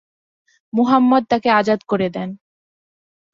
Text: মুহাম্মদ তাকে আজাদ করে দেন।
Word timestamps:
মুহাম্মদ 0.73 1.23
তাকে 1.29 1.49
আজাদ 1.51 1.79
করে 1.83 2.07
দেন। 2.09 2.29